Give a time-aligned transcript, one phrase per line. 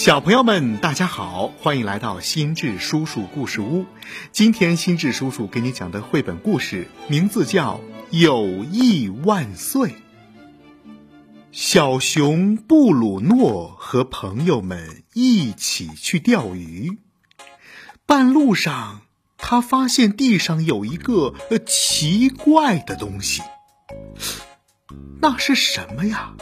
[0.00, 3.84] 小朋友们，大家好，欢迎来到心智叔叔故事屋。
[4.32, 7.82] 今天心智叔叔给你讲的绘本故事名字叫
[8.18, 9.90] 《友谊万岁》。
[11.52, 16.98] 小熊布鲁诺和朋友们一起去钓鱼，
[18.06, 19.02] 半路上
[19.36, 21.34] 他发现地上有一个
[21.66, 23.42] 奇怪的东西，
[25.20, 26.32] 那是什么呀？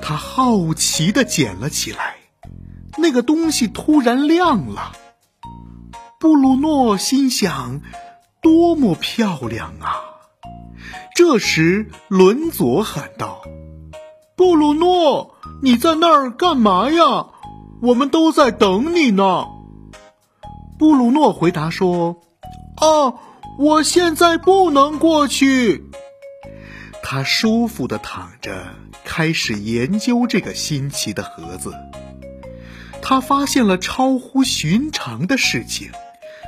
[0.00, 2.13] 他好奇的捡了起来。
[3.04, 4.92] 那个东西突然亮了，
[6.18, 7.82] 布鲁诺心想
[8.40, 9.92] ：“多么漂亮啊！”
[11.14, 13.42] 这时，伦佐喊道
[14.38, 17.26] ：“布鲁诺，你在那儿干嘛呀？
[17.82, 19.48] 我们都在等你呢。”
[20.78, 22.22] 布鲁诺回答说
[22.80, 23.20] ：“啊，
[23.58, 25.90] 我现在不能过去。”
[27.04, 28.64] 他舒服的躺着，
[29.04, 31.70] 开始研究这个新奇的盒子。
[33.06, 35.90] 他发现了超乎寻常的事情，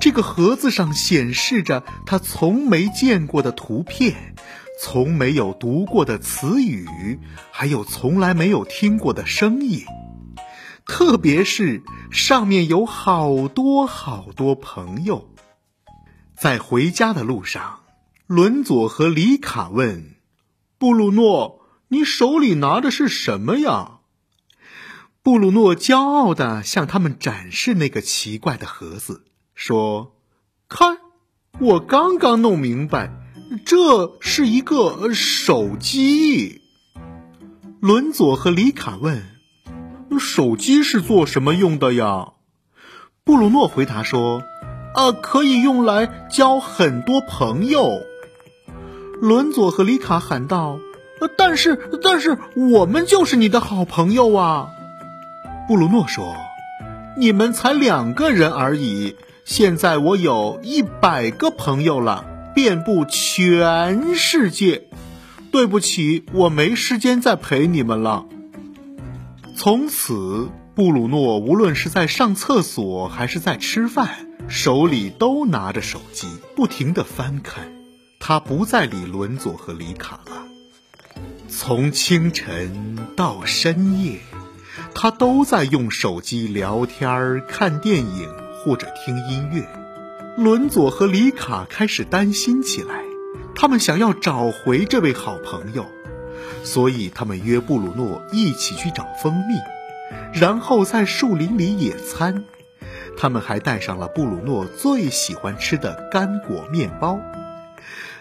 [0.00, 4.34] 这个盒子上显示着他从没见过的图片，
[4.80, 9.84] 从没有读过的词语，还有从来没有听过的声音。
[10.86, 15.28] 特别是上面有好多好多朋友。
[16.34, 17.80] 在回家的路上，
[18.26, 20.14] 伦佐和里卡问
[20.78, 23.96] 布鲁诺：“你手里拿的是什么呀？”
[25.22, 30.14] 布鲁诺骄傲地向他们展示那个奇怪的盒子，说
[30.68, 30.98] ：“看，
[31.58, 33.12] 我刚刚弄明白，
[33.66, 36.62] 这是一个手机。”
[37.80, 39.22] 伦佐和里卡问
[40.18, 42.32] ：“手机是做什么用的呀？”
[43.22, 44.42] 布鲁诺回答说
[44.94, 48.00] ：“啊，可以用来交很多朋友。”
[49.20, 50.78] 伦佐和里卡喊道
[51.36, 54.70] ：“但是，但是，我们就是你的好朋友啊！”
[55.68, 56.34] 布鲁诺说
[57.18, 64.84] ：“你们才两个人而已，现在我有一百个朋友了，遍布全世界。
[65.52, 68.24] 对不起，我没时间再陪你们了。”
[69.54, 74.08] 从此，布鲁诺无论是在上厕所还是在吃饭，
[74.48, 77.70] 手里都拿着手机，不停地翻看。
[78.18, 80.46] 他不再理伦佐和里卡了。
[81.50, 84.18] 从清晨到深夜。
[85.00, 89.64] 他都在用手机聊天、看电影或者听音乐。
[90.36, 93.04] 伦佐和里卡开始担心起来，
[93.54, 95.86] 他们想要找回这位好朋友，
[96.64, 99.54] 所以他们约布鲁诺一起去找蜂蜜，
[100.32, 102.42] 然后在树林里野餐。
[103.16, 107.20] 他们还带上了布鲁诺最喜欢吃的干果面包。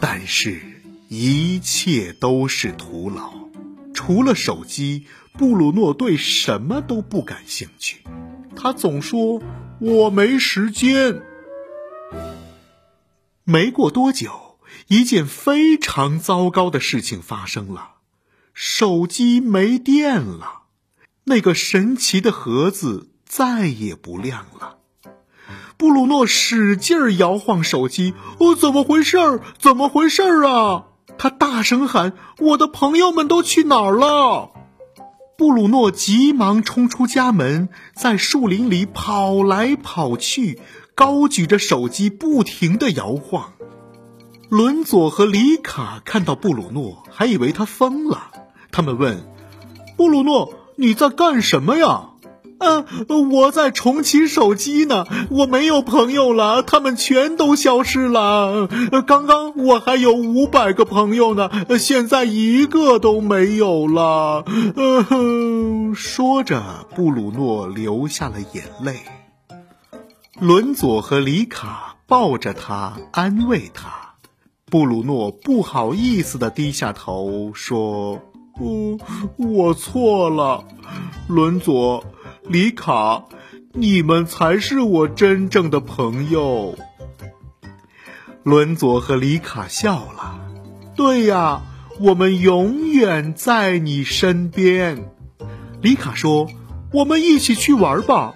[0.00, 0.60] 但是，
[1.08, 3.32] 一切都是徒劳。
[3.94, 5.06] 除了手机，
[5.38, 8.02] 布鲁诺对什么都不感兴趣。
[8.56, 9.40] 他总说
[9.78, 11.22] ：“我没时间。”
[13.44, 17.92] 没过多久，一件非常糟糕的事情发生了：
[18.52, 20.62] 手机没电了，
[21.24, 24.78] 那个神奇的盒子再也不亮了。
[25.76, 29.40] 布鲁诺使劲摇晃手机：“哦，怎么回事儿？
[29.56, 34.50] 怎么回事儿啊？”他大声喊：“我的朋友们都去哪儿了？”
[35.38, 40.58] 布鲁诺急忙冲出家门，在树林里跑来跑去，
[40.96, 43.52] 高举着手机，不停地摇晃。
[44.48, 48.32] 伦佐和里卡看到布鲁诺，还以为他疯了。
[48.72, 49.30] 他们问
[49.96, 52.07] ：“布鲁诺，你在干什么呀？”
[52.60, 58.68] 嗯，我在重启手机呢，我没有朋友了，他们全都消失了。
[59.06, 61.48] 刚刚我还有五百个朋友呢，
[61.78, 64.44] 现在一个都没有了。
[64.76, 68.96] 嗯哼，说着，布鲁诺流下了眼泪。
[70.40, 74.14] 伦佐和里卡抱着他安慰他，
[74.66, 78.20] 布鲁诺不好意思的低下头说
[78.60, 78.98] ：“嗯，
[79.36, 80.64] 我错了，
[81.28, 82.02] 伦佐。”
[82.48, 83.24] 里卡，
[83.74, 86.78] 你们才是我真正的朋友。
[88.42, 90.40] 伦佐和里卡笑了。
[90.96, 91.60] 对呀，
[92.00, 95.10] 我们永远在你身边。
[95.82, 96.48] 里卡说
[96.94, 98.34] ：“我们一起去玩吧。”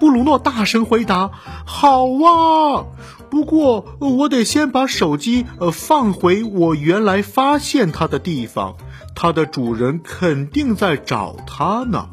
[0.00, 1.30] 布鲁诺大声回答
[1.66, 2.86] ：“好啊！
[3.28, 8.76] 不过我得先把手机呃放回我原来发现它的地方，
[9.14, 12.08] 它的主人肯定在找它呢。”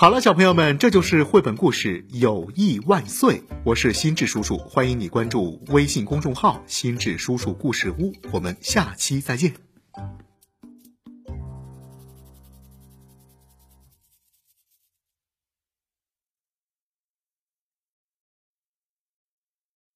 [0.00, 3.34] 好了，小朋友们，这就是绘本故事《友谊万岁》。
[3.64, 8.12] 我是心智叔叔，欢迎你关注微信公众号“心智叔叔故事屋”。
[8.30, 9.67] 我们下期再见。